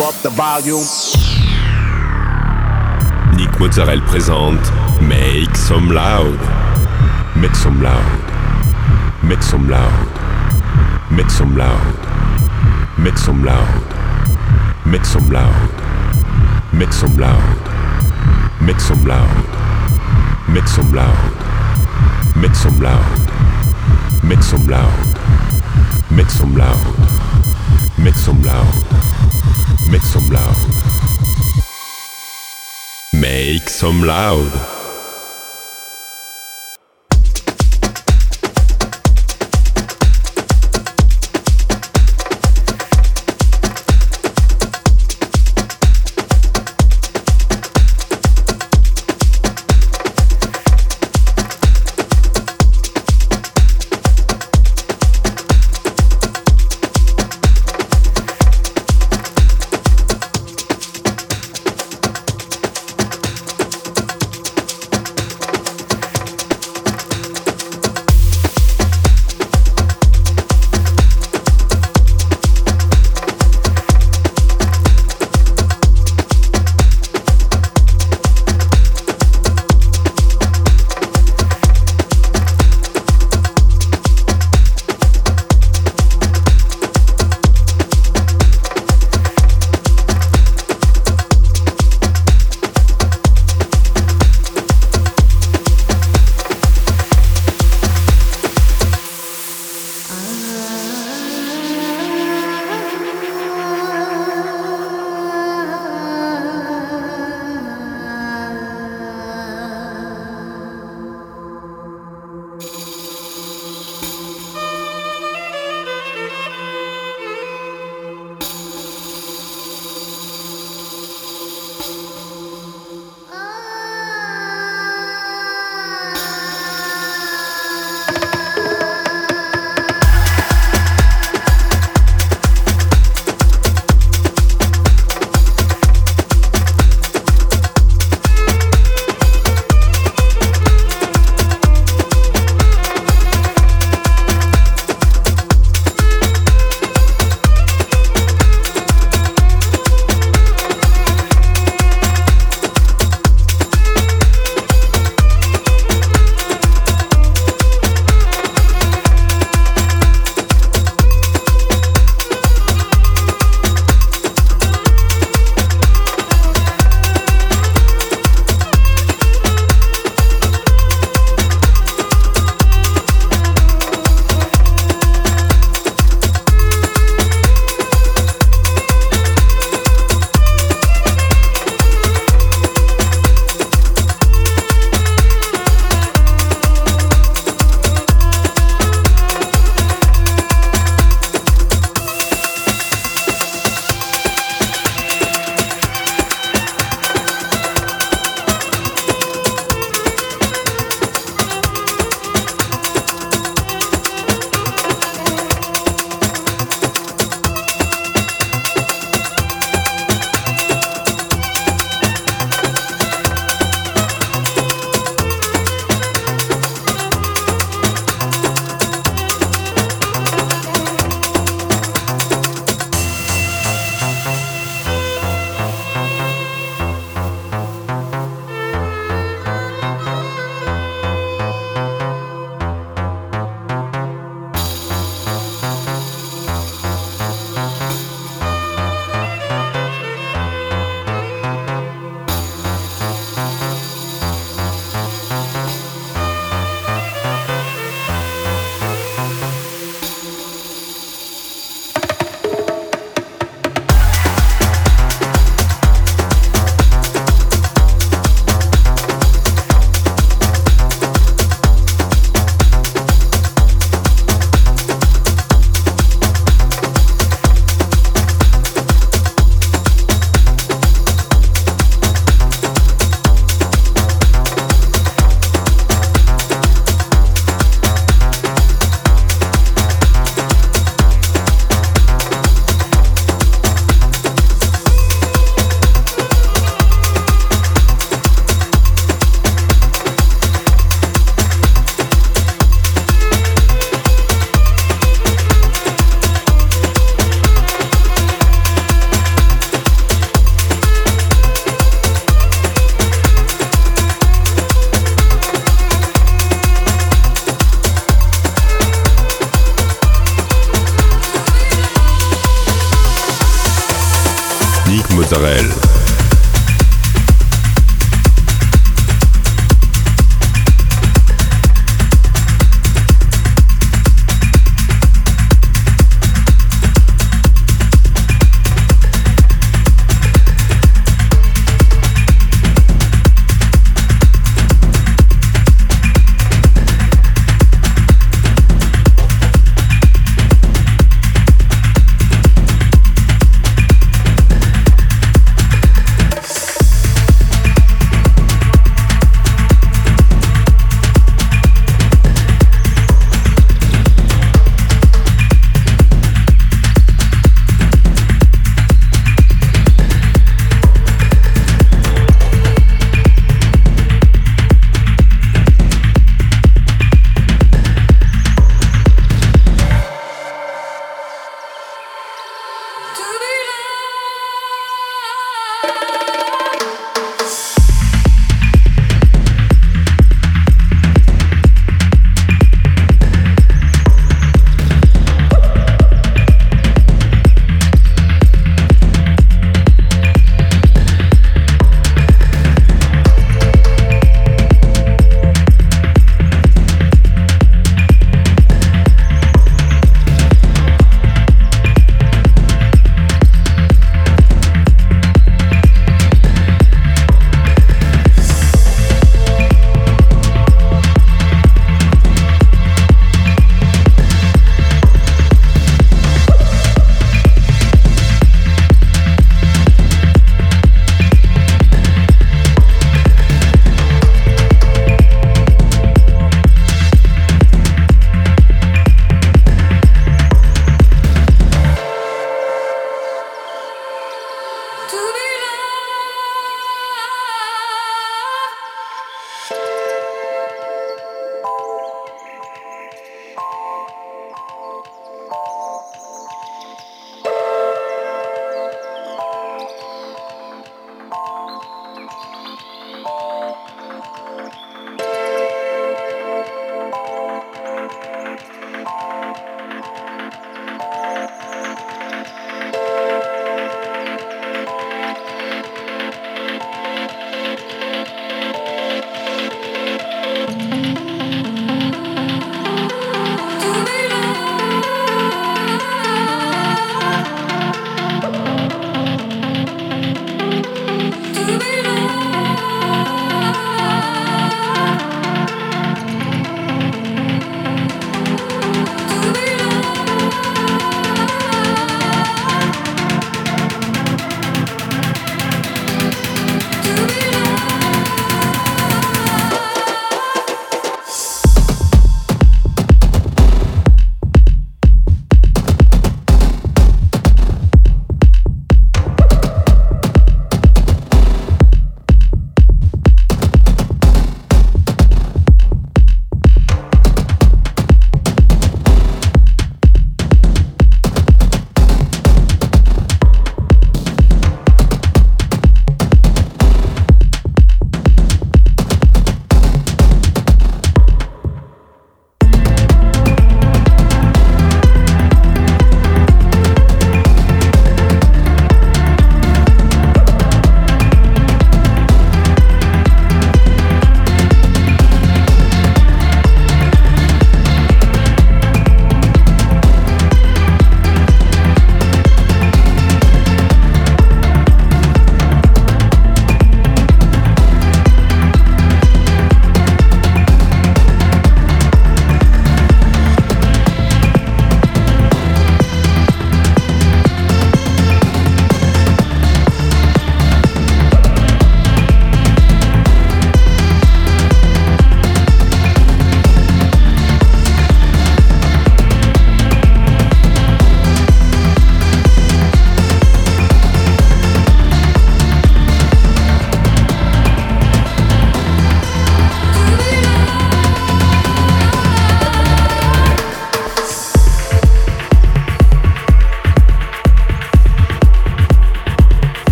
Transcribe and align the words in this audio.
up 0.00 0.14
the 0.22 0.30
volume. 0.30 0.84
Nick 3.36 3.58
Mozzarella 3.60 4.02
présente 4.02 4.72
Make 5.00 5.56
Some 5.56 5.92
Loud. 5.92 6.38
Make 7.36 7.54
some 7.54 7.82
loud. 7.82 8.02
Make 9.22 9.42
some 9.42 9.68
loud. 9.68 10.08
Make 11.10 11.30
some 11.30 11.56
loud. 11.56 11.96
Make 12.98 13.18
some 13.18 13.44
loud. 13.44 13.74
Make 14.86 15.04
some 15.04 15.30
loud. 15.30 15.54
Make 16.72 16.92
some 16.92 17.16
loud. 17.16 17.60
Make 18.60 18.78
some 18.80 19.04
loud. 19.04 19.34
Make 20.48 20.66
some 20.68 20.94
loud. 20.94 21.32
Make 22.36 22.54
some 22.54 22.80
loud. 22.80 23.20
Make 24.22 24.42
some 24.42 24.66
loud. 24.66 25.18
Make 26.10 26.30
some 26.30 26.54
loud. 26.54 26.94
Make 27.98 28.14
some 28.16 28.42
loud. 28.42 29.13
Make 29.90 30.02
some 30.02 30.28
loud. 30.28 30.56
Make 33.12 33.68
some 33.68 34.02
loud. 34.02 34.73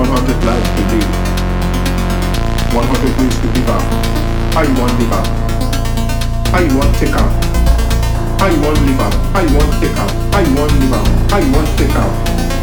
100 0.00 0.44
lives 0.48 0.70
to 0.76 0.82
live. 0.96 1.12
100 2.72 3.20
ways 3.20 3.36
to 3.36 3.46
live 3.52 3.68
out. 3.68 3.84
How 4.54 4.62
you 4.62 4.72
want 4.80 4.96
live 4.98 5.12
out? 5.12 5.28
How 6.48 6.60
you 6.60 6.74
want 6.74 6.96
take 6.96 7.12
out? 7.12 7.28
How 8.40 8.48
you 8.48 8.60
want 8.62 8.80
live 8.80 9.00
out? 9.00 9.12
How 9.36 9.42
you 9.44 9.54
want 9.54 9.72
take 9.76 9.96
out? 9.98 10.10
How 10.32 10.40
you 10.40 10.54
want 10.56 10.72
live 10.80 10.94
out? 10.94 11.30
How 11.30 11.38
you 11.38 11.52
want 11.52 11.68
take 11.76 11.94
out? 11.96 12.59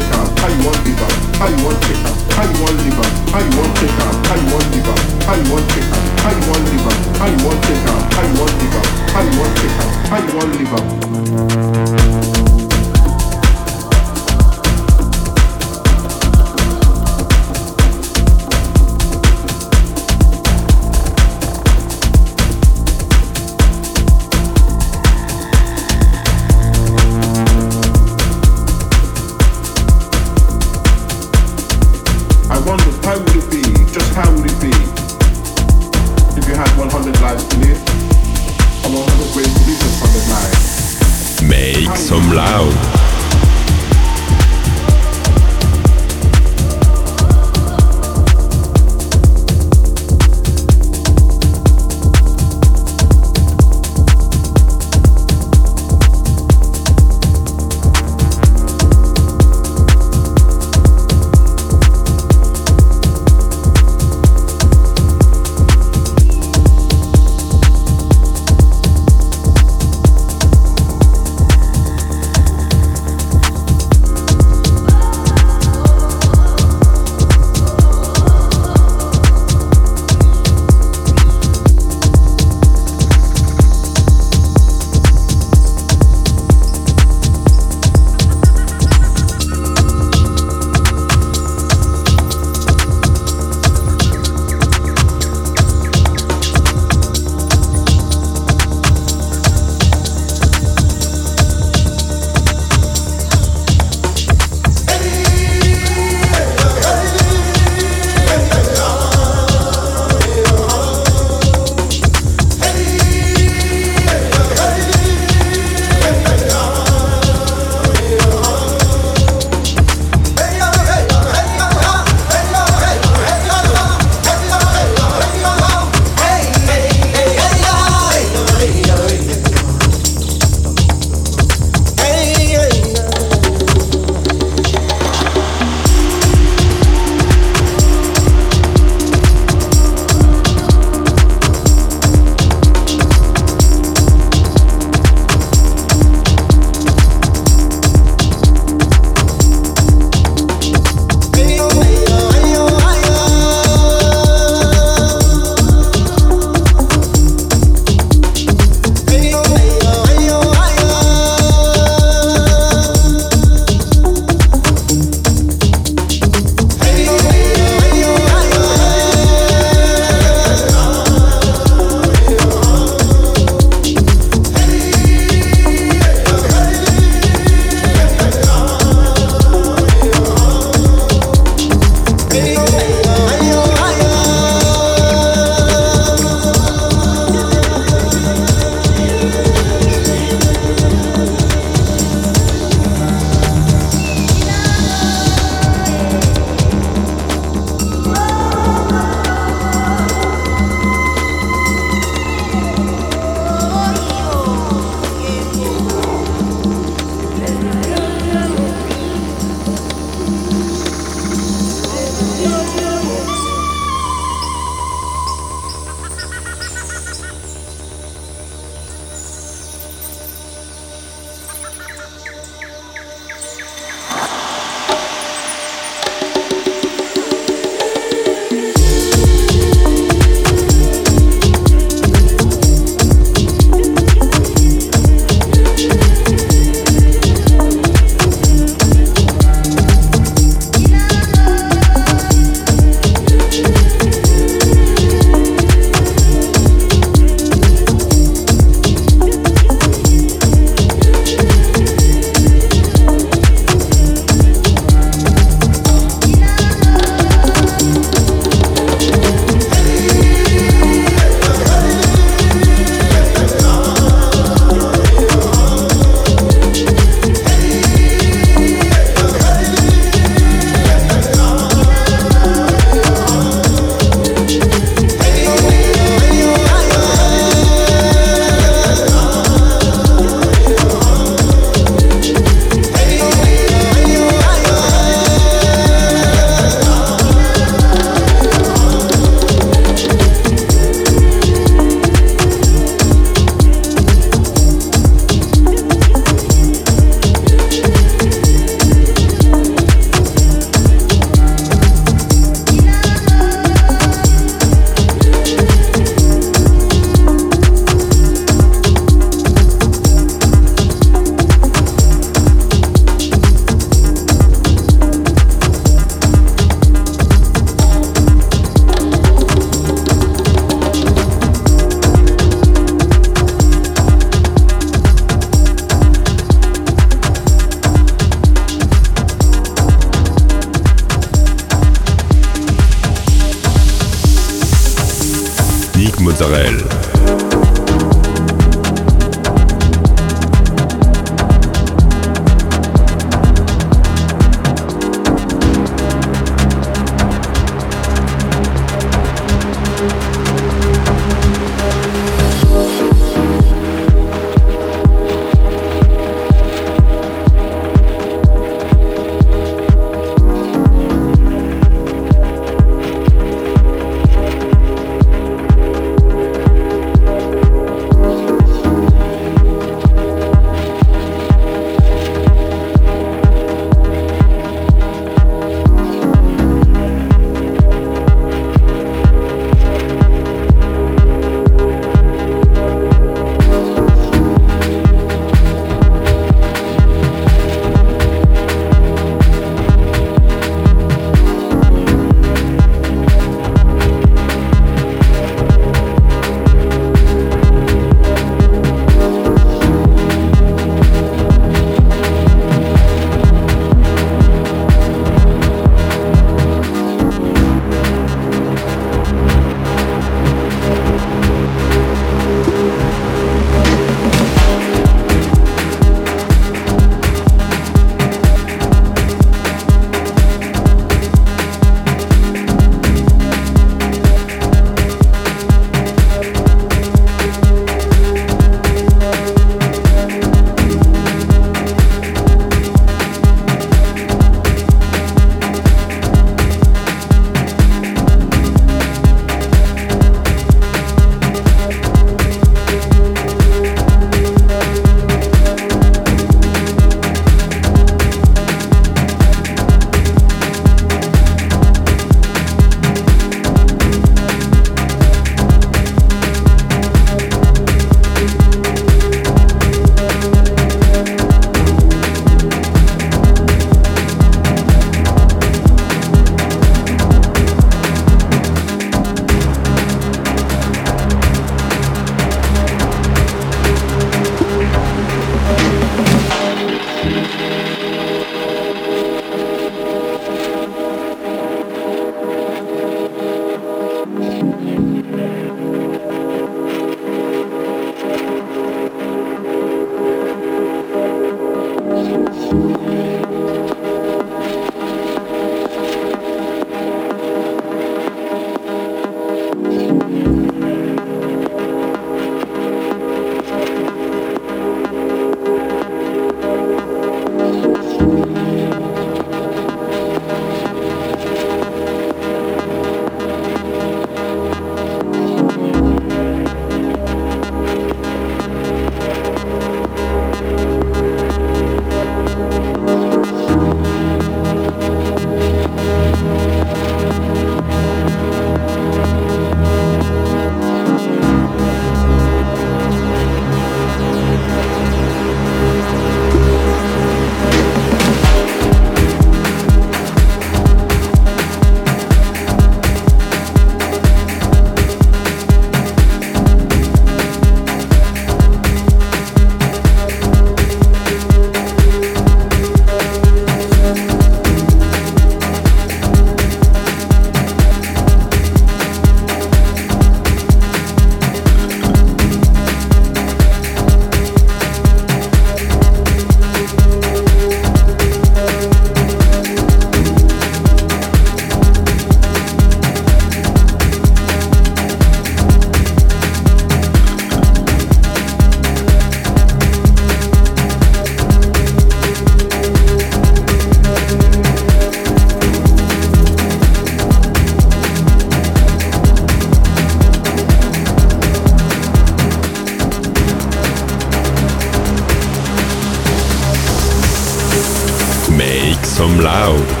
Come 599.21 599.39
loud. 599.39 600.00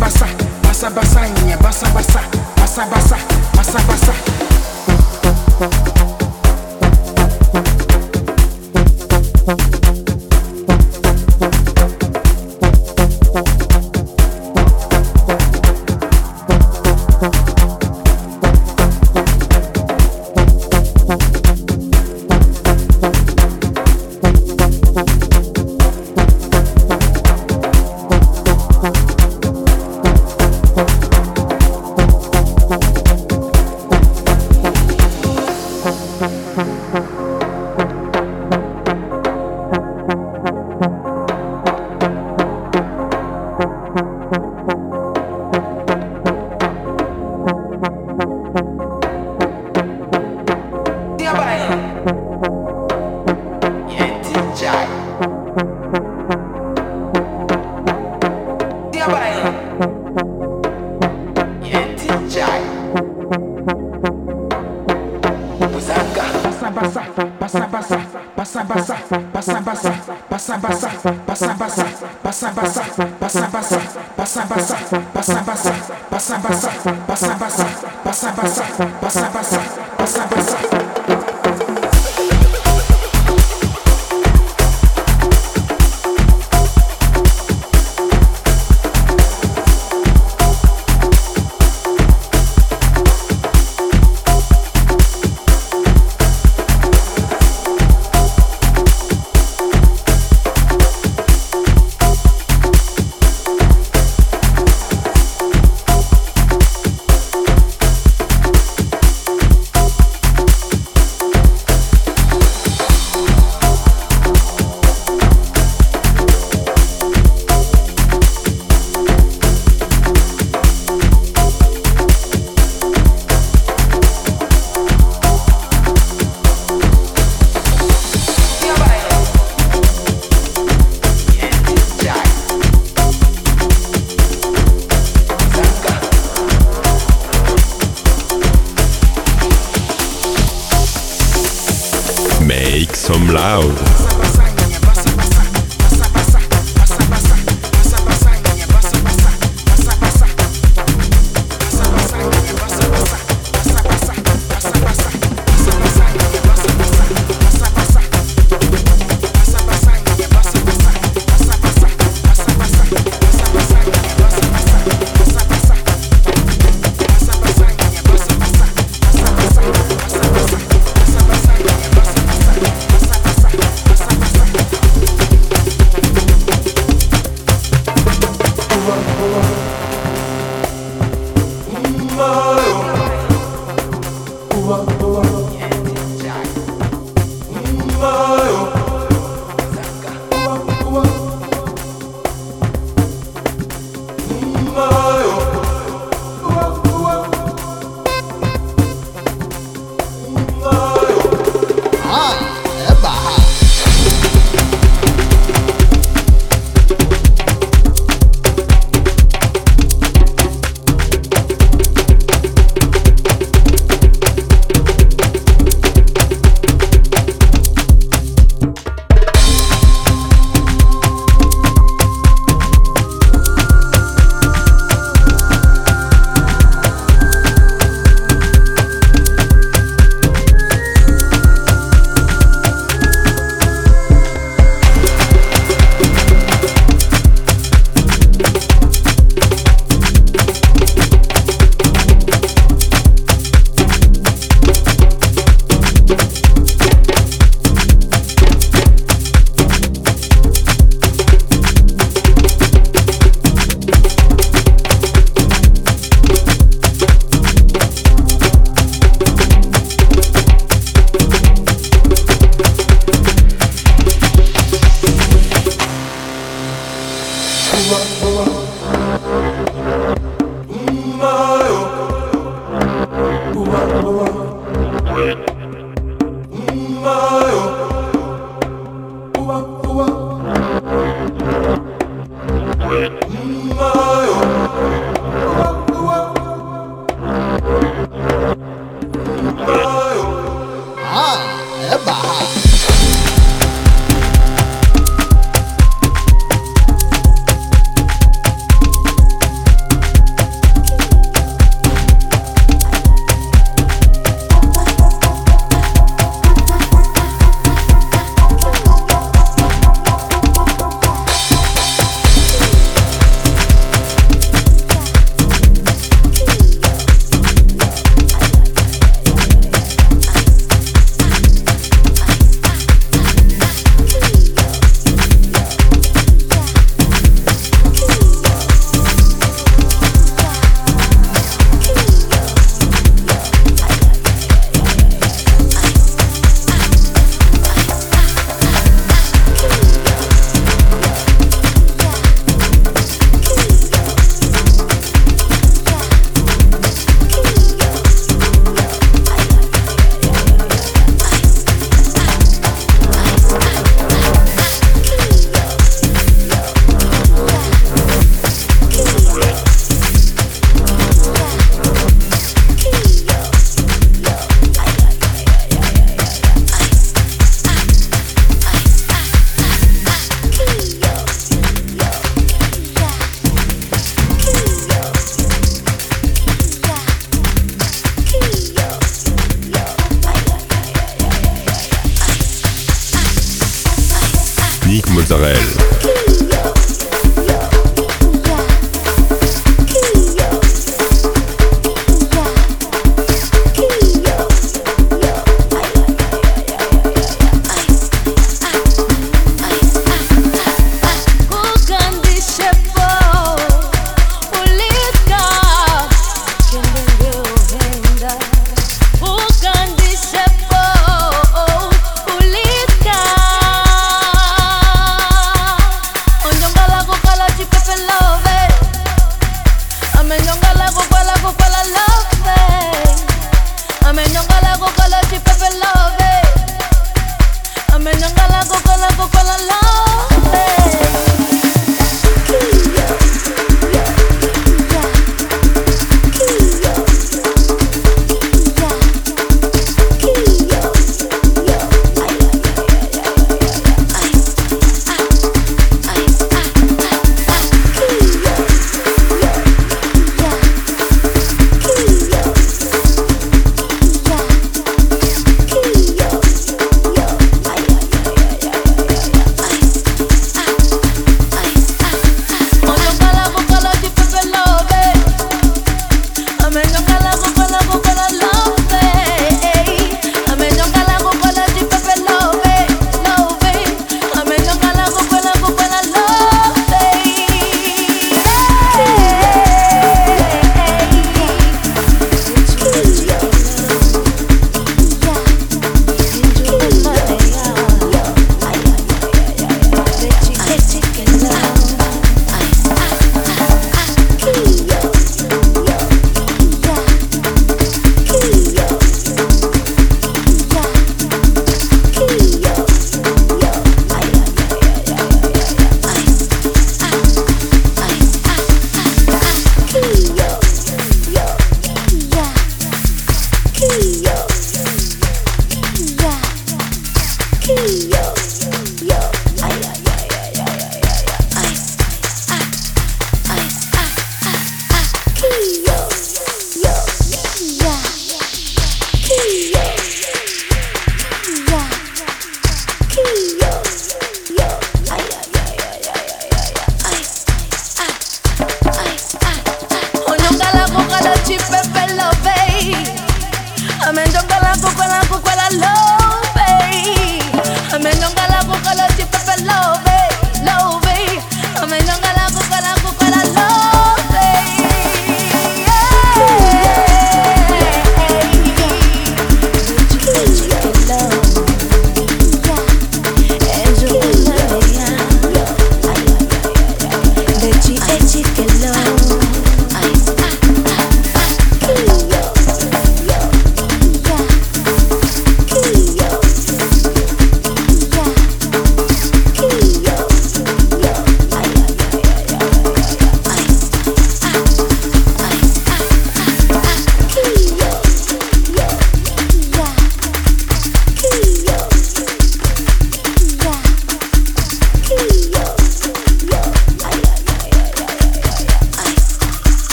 basa 0.00 0.26
basa 0.62 0.90
bassa 0.90 0.90
bassa, 0.90 1.20
bassa 1.58 1.86
basa 1.90 2.20
basa 2.56 2.86
basa 2.86 3.16
basa 3.56 3.78
basa. 3.88 4.14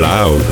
Loud. 0.00 0.49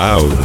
Wow. 0.00 0.39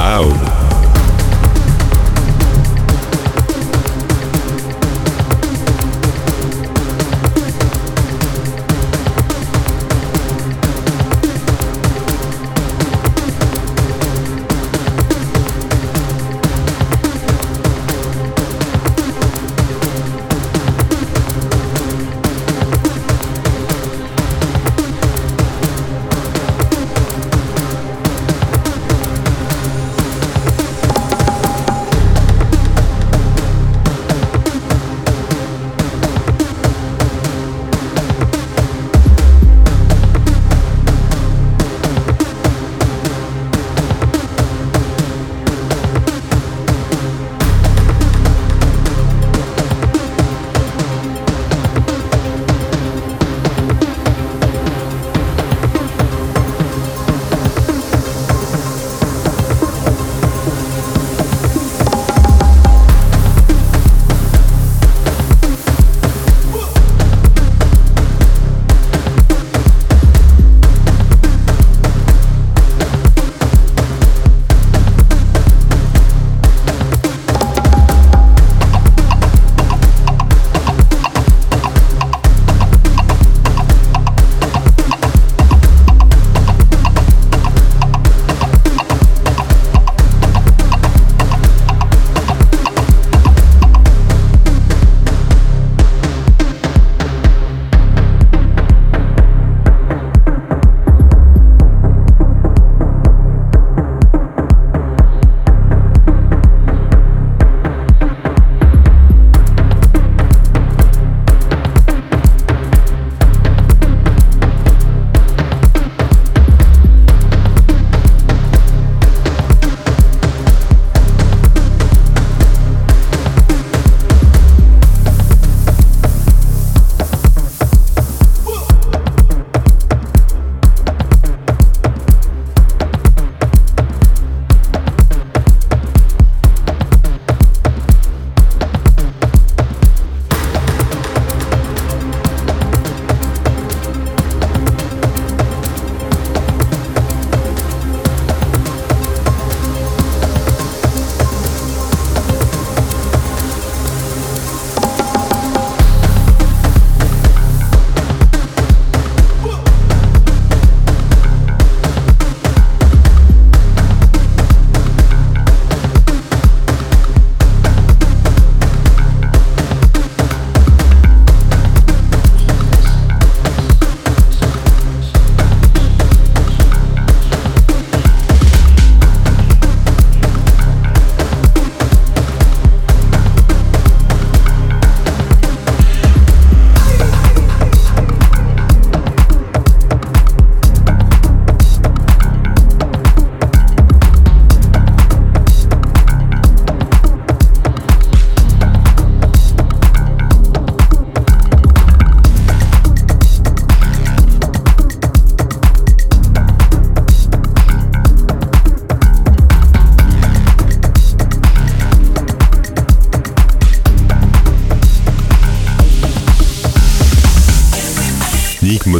Rural. 0.00 0.39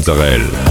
culturelle. 0.01 0.70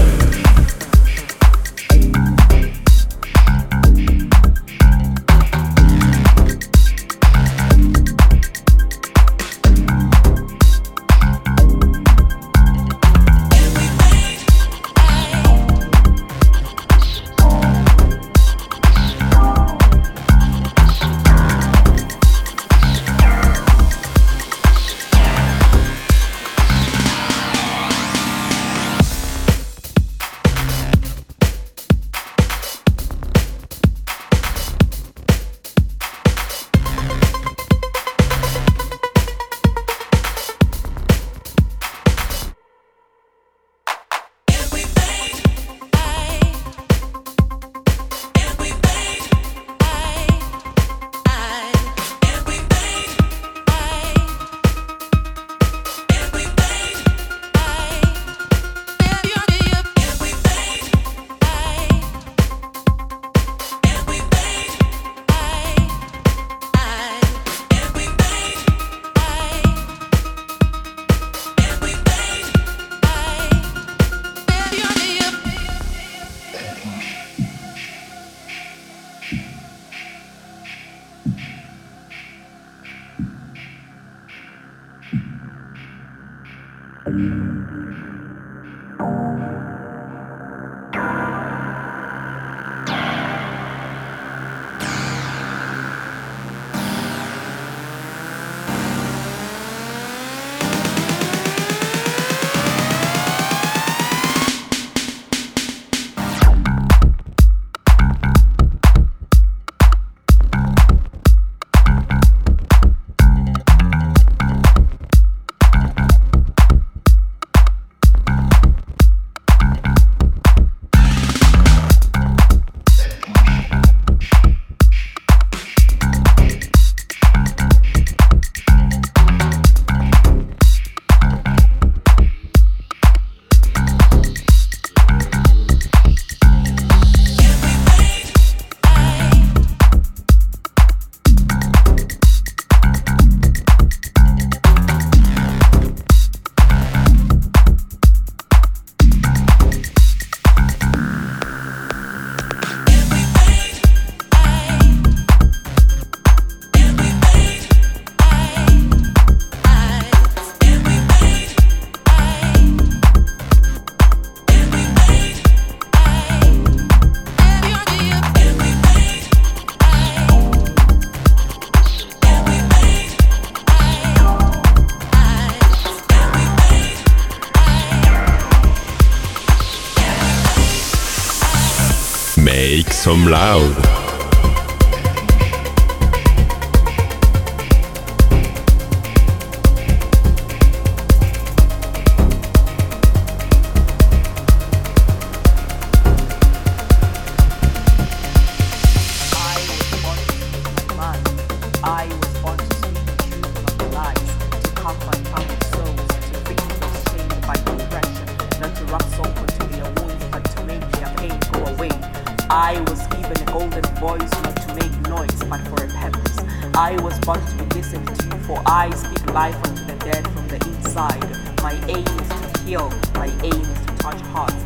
Given 213.20 213.48
a 213.48 213.52
golden 213.52 213.82
voice, 213.96 214.30
not 214.42 214.56
to 214.62 214.74
make 214.76 214.96
noise, 215.06 215.44
but 215.44 215.60
for 215.68 215.84
a 215.84 215.88
purpose. 215.88 216.38
I 216.74 216.96
was 217.02 217.18
born 217.20 217.38
to 217.44 217.54
be 217.64 217.76
listened 217.76 218.06
to, 218.08 218.36
for 218.46 218.62
I 218.64 218.88
speak 218.94 219.34
life 219.34 219.56
unto 219.56 219.84
the 219.84 219.94
dead 219.96 220.26
from 220.28 220.48
the 220.48 220.56
inside. 220.56 221.28
My 221.60 221.74
aim 221.88 222.06
is 222.06 222.28
to 222.54 222.60
heal, 222.64 222.88
my 223.14 223.26
aim 223.44 223.60
is 223.60 223.80
to 223.84 223.92
touch 223.98 224.20
hearts. 224.32 224.56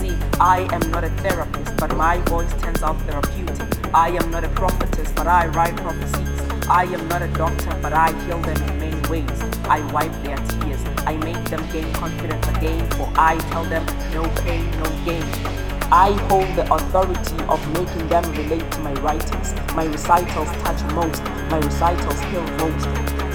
See, 0.00 0.16
I 0.40 0.66
am 0.72 0.90
not 0.90 1.04
a 1.04 1.10
therapist, 1.20 1.76
but 1.76 1.94
my 1.98 2.16
voice 2.32 2.50
turns 2.62 2.82
out 2.82 2.98
therapeutic. 3.02 3.68
I 3.92 4.08
am 4.08 4.30
not 4.30 4.42
a 4.42 4.48
prophetess, 4.48 5.12
but 5.12 5.26
I 5.26 5.48
write 5.48 5.76
prophecies. 5.76 6.40
I 6.66 6.84
am 6.84 7.06
not 7.08 7.20
a 7.20 7.28
doctor, 7.28 7.76
but 7.82 7.92
I 7.92 8.10
heal 8.24 8.40
them 8.40 8.56
in 8.70 8.78
many 8.78 9.08
ways. 9.10 9.42
I 9.64 9.80
wipe 9.92 10.12
their 10.22 10.38
tears. 10.38 10.82
I 11.06 11.14
make 11.18 11.44
them 11.50 11.62
gain 11.72 11.92
confidence 11.92 12.48
again, 12.56 12.88
for 12.92 13.12
I 13.16 13.36
tell 13.50 13.64
them 13.64 13.84
no 14.14 14.26
pain, 14.44 14.70
no 14.80 15.04
gain. 15.04 15.67
I 15.90 16.12
hold 16.28 16.44
the 16.54 16.68
authority 16.70 17.42
of 17.48 17.60
making 17.72 18.08
them 18.08 18.22
relate 18.32 18.70
to 18.72 18.78
my 18.80 18.92
writings. 19.00 19.54
My 19.74 19.86
recitals 19.86 20.52
touch 20.60 20.84
most, 20.92 21.24
my 21.48 21.58
recitals 21.64 22.20
heal 22.28 22.44
most. 22.60 22.84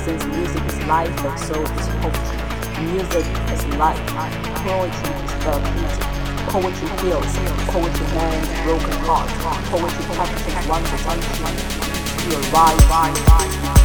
Since 0.05 0.23
music 0.25 0.63
is 0.69 0.77
life, 0.85 1.09
and 1.25 1.39
so 1.39 1.59
is 1.59 1.87
poetry. 1.97 2.37
Music 2.93 3.25
is 3.49 3.65
life, 3.81 3.97
poetry 4.61 5.15
is 5.25 5.31
therapeutic. 5.41 6.05
Poetry 6.53 6.89
heals, 7.01 7.33
poetry 7.73 8.07
mends 8.13 8.49
broken 8.61 8.97
hearts, 9.01 9.33
poetry 9.73 10.05
touches 10.13 10.67
one's 10.69 10.93
right, 12.53 12.77
right, 12.87 13.27
right. 13.29 13.82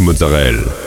Mozzarella. 0.00 0.79